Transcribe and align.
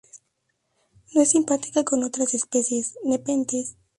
No 1.13 1.21
es 1.21 1.29
simpátrica 1.29 1.83
con 1.83 2.03
otras 2.03 2.33
especies 2.33 2.97
"Nepenthes". 3.03 3.77